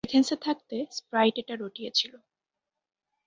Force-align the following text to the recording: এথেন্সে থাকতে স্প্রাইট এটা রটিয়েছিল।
এথেন্সে 0.03 0.35
থাকতে 0.45 0.75
স্প্রাইট 0.91 1.35
এটা 1.37 1.55
রটিয়েছিল। 1.55 2.13